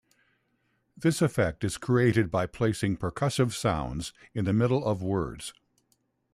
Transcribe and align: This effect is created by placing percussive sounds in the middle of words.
This 0.97 1.21
effect 1.21 1.63
is 1.63 1.77
created 1.77 2.31
by 2.31 2.47
placing 2.47 2.97
percussive 2.97 3.53
sounds 3.53 4.13
in 4.33 4.45
the 4.45 4.51
middle 4.53 4.83
of 4.83 5.03
words. 5.03 5.53